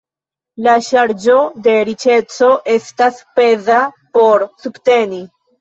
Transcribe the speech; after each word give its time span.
La 0.67 0.71
ŝarĝo 0.85 1.35
de 1.67 1.75
riĉeco 1.91 2.49
estas 2.79 3.21
peza 3.37 3.79
por 4.19 4.49
subteni. 4.65 5.25